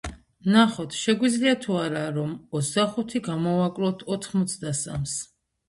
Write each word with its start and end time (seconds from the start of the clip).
ვნახოთ, 0.45 0.95
შეგვიძლია 0.99 1.53
თუ 1.65 1.77
არა, 1.83 2.01
რომ 2.17 2.33
ოცდახუთი 2.61 3.23
გამოვაკლოთ 3.29 4.05
ოთხმოცდასამს. 4.19 5.19